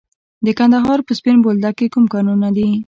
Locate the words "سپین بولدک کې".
1.19-1.87